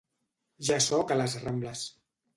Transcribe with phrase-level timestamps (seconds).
[0.69, 1.89] Ja sóc a les Rambles.